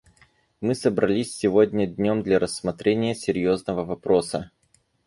Мы 0.61 0.73
собрались 0.73 1.31
сегодня 1.37 1.85
днем 1.85 2.23
для 2.23 2.39
рассмотрения 2.39 3.13
серьезного 3.13 3.85
вопроса. 3.85 4.49